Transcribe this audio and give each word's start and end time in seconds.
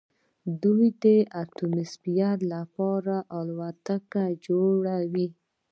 دوی 0.63 0.85
د 1.03 1.05
اتموسفیر 1.41 2.35
لپاره 2.53 3.15
الوتکې 3.37 4.27
جوړوي. 4.45 5.27